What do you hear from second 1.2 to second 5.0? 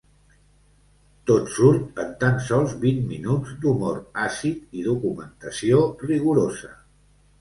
Tot surt en tan sols vint minuts d’humor àcid i